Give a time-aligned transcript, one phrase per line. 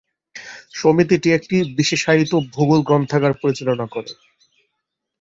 [0.73, 4.11] সমিতিটি একটি বিশেষায়িত ভূগোল গ্রন্থাগার পরিচালনা করে।